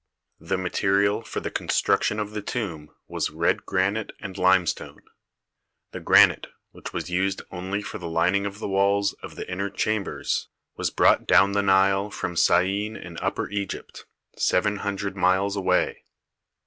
[0.39, 5.03] The material for the construction of the tomb was red granite and limestone.
[5.91, 9.69] The granite, which was used only for the lining of the walls of the inner
[9.69, 16.03] chambers, was brought down the Nile from Syene in Upper Egypt, seven hundred miles away.